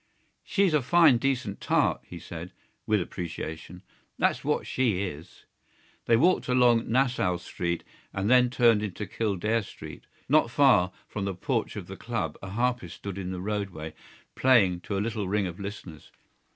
[0.41, 2.53] "She's a fine decent tart," he said,
[2.87, 3.83] with appreciation;
[4.17, 5.45] "that's what she is."
[6.07, 10.07] They walked along Nassau Street and then turned into Kildare Street.
[10.27, 13.93] Not far from the porch of the club a harpist stood in the roadway,
[14.33, 16.11] playing to a little ring of listeners.